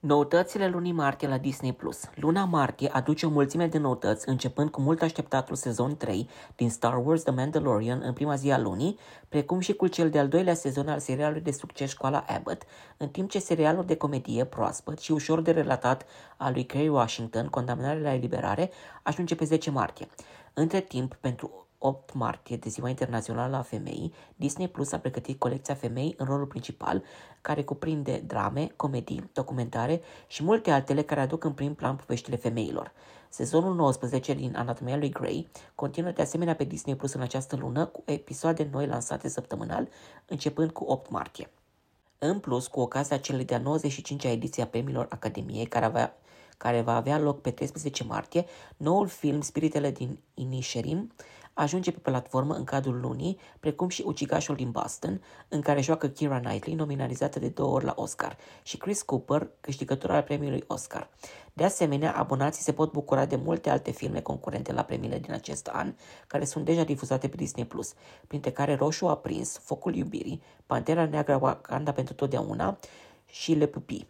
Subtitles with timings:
[0.00, 1.72] Noutățile lunii martie la Disney+.
[1.72, 2.10] Plus.
[2.14, 7.00] Luna martie aduce o mulțime de noutăți, începând cu mult așteptatul sezon 3 din Star
[7.04, 8.98] Wars The Mandalorian în prima zi a lunii,
[9.28, 12.62] precum și cu cel de-al doilea sezon al serialului de succes Școala Abbott,
[12.96, 16.06] în timp ce serialul de comedie proaspăt și ușor de relatat
[16.36, 18.70] al lui Kerry Washington, Condamnarea la eliberare,
[19.02, 20.06] ajunge pe 10 martie.
[20.54, 25.74] Între timp, pentru 8 martie, de Ziua Internațională a Femeii, Disney Plus a pregătit colecția
[25.74, 27.02] Femei în rolul principal,
[27.40, 32.92] care cuprinde drame, comedii, documentare și multe altele care aduc în prim plan poveștile femeilor.
[33.28, 37.86] Sezonul 19 din Anatomia lui Grey continuă de asemenea pe Disney Plus în această lună
[37.86, 39.88] cu episoade noi lansate săptămânal,
[40.26, 41.50] începând cu 8 martie.
[42.18, 46.16] În plus, cu ocazia celei de-a 95-a ediție a premiilor Academiei, care avea
[46.56, 48.44] care va avea loc pe 13 martie,
[48.76, 51.12] noul film Spiritele din Inisherin
[51.58, 56.40] ajunge pe platformă în cadrul lunii, precum și Ucigașul din Boston, în care joacă Kira
[56.40, 61.08] Knightley, nominalizată de două ori la Oscar, și Chris Cooper, câștigător al premiului Oscar.
[61.52, 65.66] De asemenea, abonații se pot bucura de multe alte filme concurente la premiile din acest
[65.66, 65.94] an,
[66.26, 67.68] care sunt deja difuzate pe Disney+,
[68.26, 72.78] printre care Roșu a prins, Focul iubirii, Pantera neagră Wakanda pentru totdeauna
[73.26, 74.06] și Le Pupi.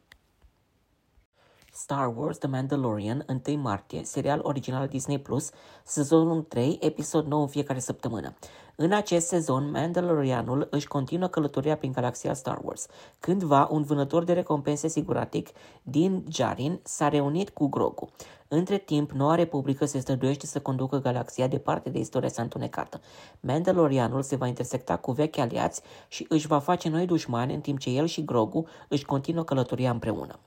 [1.76, 5.50] Star Wars The Mandalorian, 1 martie, serial original Disney+, Plus,
[5.84, 8.34] sezonul 3, episod 9 în fiecare săptămână.
[8.76, 12.86] În acest sezon, Mandalorianul își continuă călătoria prin galaxia Star Wars.
[13.20, 15.48] Cândva, un vânător de recompense siguratic
[15.82, 18.08] din Jarin s-a reunit cu Grogu.
[18.48, 23.00] Între timp, Noua Republică se străduiește să conducă galaxia departe de istoria sa întunecată.
[23.40, 27.78] Mandalorianul se va intersecta cu vechi aliați și își va face noi dușmani în timp
[27.78, 30.38] ce el și Grogu își continuă călătoria împreună.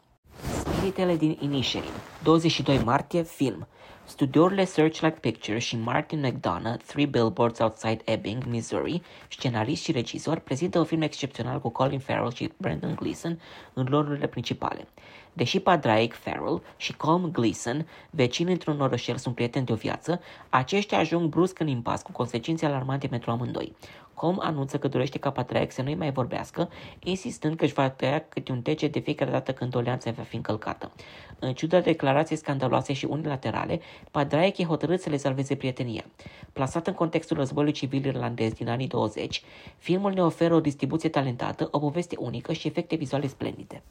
[0.80, 1.92] Spiritele din Inisherin,
[2.24, 3.68] 22 martie, film.
[4.06, 10.80] Studiourile Searchlight Pictures și Martin McDonough, Three Billboards Outside Ebbing, Missouri, scenarist și regizor, prezintă
[10.80, 13.42] un film excepțional cu Colin Farrell și Brendan Gleeson
[13.74, 14.88] în rolurile principale.
[15.34, 20.98] Deși padraic Farrell și Colm Gleeson, vecini într-un orășel, sunt prieteni de o viață, aceștia
[20.98, 23.76] ajung brusc în impas cu consecințe alarmante pentru amândoi.
[24.14, 26.70] Com anunță că dorește ca Patriarch să nu-i mai vorbească,
[27.00, 30.36] insistând că își va tăia câte un tece de fiecare dată când doleanța va fi
[30.36, 30.92] încălcată.
[31.40, 33.80] În ciuda declarației scandaloase și unilaterale,
[34.12, 36.06] Padraic e hotărât să le salveze prietenia.
[36.54, 39.44] Plasat în contextul războiului civil irlandez din anii 20,
[39.78, 43.84] filmul ne oferă o distribuție talentată, o poveste unică și efecte vizuale splendide.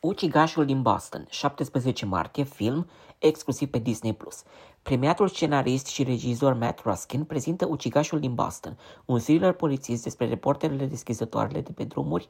[0.00, 4.16] Ucigașul din Boston, 17 martie, film exclusiv pe Disney+.
[4.82, 10.86] Premiatul scenarist și regizor Matt Ruskin prezintă Ucigașul din Boston, un thriller polițist despre reporterele
[10.86, 12.28] deschizătoarele de pe drumuri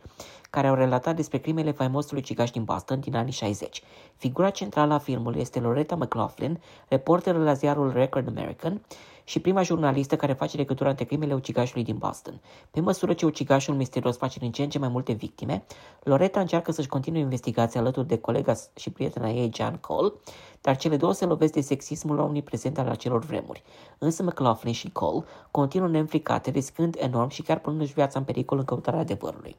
[0.50, 3.82] care au relatat despre crimele faimosului ucigaș din Boston din anii 60.
[4.16, 8.80] Figura centrală a filmului este Loretta McLaughlin, reporter la ziarul Record American,
[9.28, 12.40] și prima jurnalistă care face legătura între crimele ucigașului din Boston.
[12.70, 15.64] Pe măsură ce ucigașul misterios face din ce în ce mai multe victime,
[16.02, 20.12] Loretta încearcă să-și continue investigația alături de colega și prietena ei, Jan Cole,
[20.60, 23.62] dar cele două se lovesc de sexismul omniprezent al acelor vremuri.
[23.98, 28.64] Însă McLaughlin și Cole continuă neînfricate, riscând enorm și chiar punându-și viața în pericol în
[28.64, 29.56] căutarea adevărului.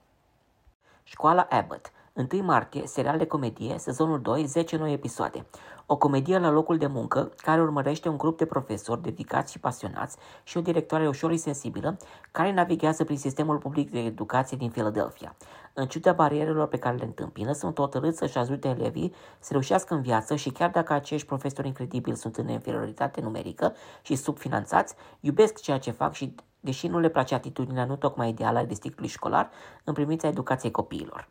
[1.03, 5.45] Școala Abbott 1 martie, serial de comedie, sezonul 2, 10 noi episoade.
[5.85, 10.17] O comedie la locul de muncă care urmărește un grup de profesori dedicați și pasionați
[10.43, 11.97] și o directoare ușor sensibilă
[12.31, 15.35] care navighează prin sistemul public de educație din Philadelphia.
[15.73, 20.01] În ciuda barierelor pe care le întâmpină, sunt hotărâți să-și ajute elevii să reușească în
[20.01, 25.79] viață și chiar dacă acești profesori incredibili sunt în inferioritate numerică și subfinanțați, iubesc ceea
[25.79, 29.49] ce fac și deși nu le place atitudinea nu tocmai ideală a districtului școlar
[29.83, 31.29] în privința educației copiilor.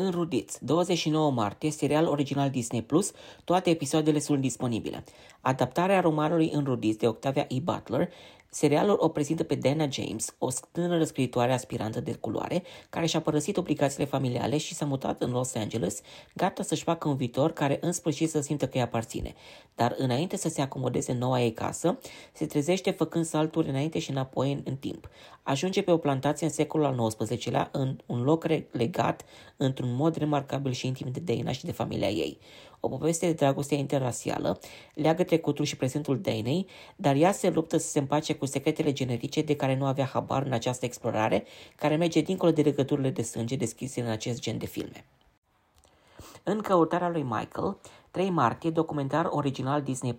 [0.00, 3.12] Înrudiți, 29 martie, serial original Disney+, Plus,
[3.44, 5.04] toate episoadele sunt disponibile.
[5.40, 7.60] Adaptarea romanului Înrudiți de Octavia E.
[7.60, 8.08] Butler
[8.50, 13.56] Serialul o prezintă pe Dana James, o tânără scriitoare aspirantă de culoare, care și-a părăsit
[13.56, 16.00] obligațiile familiale și s-a mutat în Los Angeles,
[16.34, 19.34] gata să-și facă un viitor care în sfârșit să simtă că îi aparține.
[19.74, 21.98] Dar înainte să se acomodeze în noua ei casă,
[22.32, 25.08] se trezește făcând salturi înainte și înapoi în, în timp.
[25.42, 29.24] Ajunge pe o plantație în secolul al XIX-lea, în un loc legat
[29.56, 32.38] într-un mod remarcabil și intim de Dana și de familia ei
[32.80, 34.60] o poveste de dragoste interrasială,
[34.94, 36.66] leagă trecutul și prezentul Danei,
[36.96, 40.42] dar ea se luptă să se împace cu secretele generice de care nu avea habar
[40.42, 41.44] în această explorare,
[41.76, 45.04] care merge dincolo de legăturile de sânge deschise în acest gen de filme.
[46.42, 47.76] În căutarea lui Michael,
[48.10, 50.16] 3 martie, documentar original Disney+.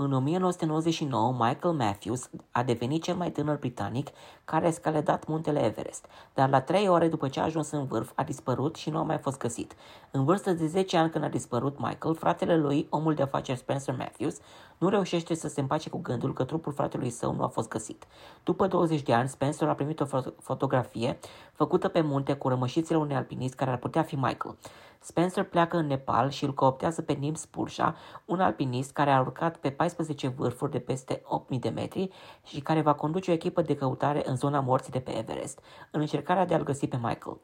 [0.00, 4.08] În 1999, Michael Matthews a devenit cel mai tânăr britanic
[4.44, 8.12] care a escaladat muntele Everest, dar la trei ore după ce a ajuns în vârf
[8.14, 9.74] a dispărut și nu a mai fost găsit.
[10.10, 13.96] În vârstă de 10 ani când a dispărut Michael, fratele lui, omul de afaceri Spencer
[13.98, 14.36] Matthews,
[14.78, 18.06] nu reușește să se împace cu gândul că trupul fratelui său nu a fost găsit.
[18.44, 20.06] După 20 de ani, Spencer a primit o
[20.40, 21.18] fotografie
[21.52, 24.56] făcută pe munte cu rămășițele unui alpinist care ar putea fi Michael.
[25.00, 29.56] Spencer pleacă în Nepal și îl cooptează pe Nim Spursha, un alpinist care a urcat
[29.56, 32.10] pe 14 vârfuri de peste 8000 de metri
[32.44, 35.60] și care va conduce o echipă de căutare în zona morții de pe Everest,
[35.90, 37.40] în încercarea de a-l găsi pe Michael.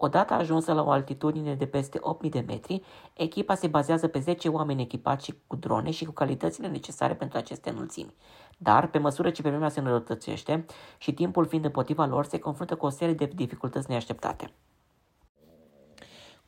[0.00, 2.82] Odată ajunsă la o altitudine de peste 8000 de metri,
[3.12, 7.70] echipa se bazează pe 10 oameni echipați cu drone și cu calitățile necesare pentru aceste
[7.70, 8.14] înălțimi.
[8.58, 10.64] Dar, pe măsură ce vremea se înrăutățește
[10.98, 14.52] și timpul fiind împotriva lor, se confruntă cu o serie de dificultăți neașteptate.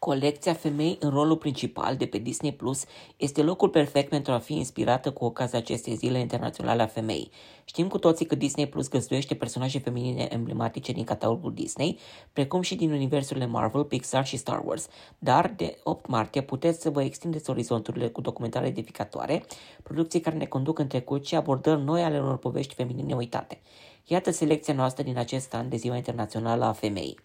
[0.01, 2.85] Colecția Femei în rolul principal de pe Disney Plus
[3.17, 7.31] este locul perfect pentru a fi inspirată cu ocazia acestei zile internaționale a femeii.
[7.65, 11.99] Știm cu toții că Disney Plus găzduiește personaje feminine emblematice din catalogul Disney,
[12.33, 14.89] precum și din universurile Marvel, Pixar și Star Wars.
[15.19, 19.45] Dar de 8 martie puteți să vă extindeți orizonturile cu documentare edificatoare,
[19.83, 23.61] producții care ne conduc în trecut și abordări noi ale unor povești feminine uitate.
[24.07, 27.19] Iată selecția noastră din acest an de Ziua Internațională a Femeii.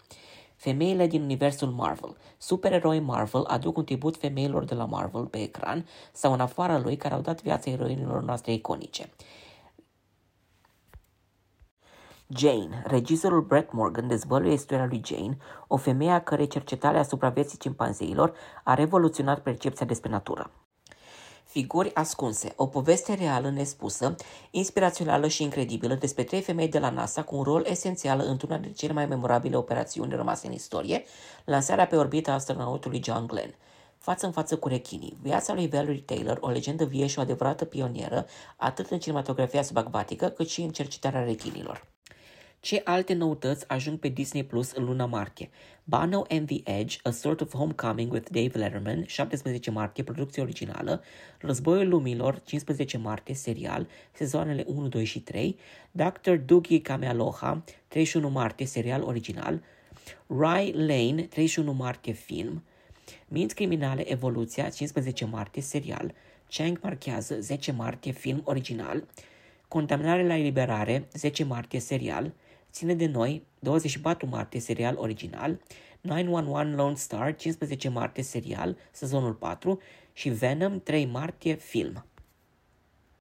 [0.55, 2.17] Femeile din universul Marvel.
[2.37, 6.95] Supereroi Marvel aduc un tribut femeilor de la Marvel pe ecran sau în afara lui
[6.95, 9.09] care au dat viața eroinilor noastre iconice.
[12.27, 12.83] Jane.
[12.85, 15.37] Regizorul Brett Morgan dezvăluie istoria lui Jane,
[15.67, 20.51] o femeie a cărei cercetare asupra vieții cimpanzeilor a revoluționat percepția despre natură.
[21.55, 24.15] Figuri ascunse, o poveste reală nespusă,
[24.51, 28.77] inspirațională și incredibilă despre trei femei de la NASA cu un rol esențial într-una dintre
[28.77, 31.03] cele mai memorabile operațiuni rămase în istorie,
[31.45, 33.55] lansarea pe orbită a astronautului John Glenn.
[33.97, 37.65] Față în față cu rechinii, viața lui Valerie Taylor, o legendă vie și o adevărată
[37.65, 38.25] pionieră,
[38.55, 41.94] atât în cinematografia subacvatică, cât și în cercetarea rechinilor.
[42.65, 45.50] Ce alte noutăți ajung pe Disney Plus în luna martie?
[45.83, 51.03] Bano and the Edge, A Sort of Homecoming with Dave Letterman, 17 martie, producție originală,
[51.39, 55.57] Războiul Lumilor, 15 martie, serial, sezoanele 1, 2 și 3,
[55.91, 56.31] Dr.
[56.31, 59.62] Dougie Kamealoha, 31 martie, serial original,
[60.27, 62.63] Rye Lane, 31 martie, film,
[63.27, 66.13] Minți Criminale, Evoluția, 15 martie, serial,
[66.50, 69.03] Chang marchează, 10 martie, film original,
[69.67, 72.33] Contaminare la eliberare, 10 martie, serial,
[72.75, 75.62] Ține de noi, 24 martie serial original,
[76.01, 79.81] 911 Lone Star, 15 martie serial, sezonul 4
[80.13, 82.06] și Venom 3 martie film.